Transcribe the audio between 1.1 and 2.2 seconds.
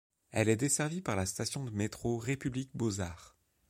la station de métro